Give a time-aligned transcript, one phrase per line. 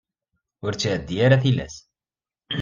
[0.65, 1.75] Ur ttɛeddi ara tilas.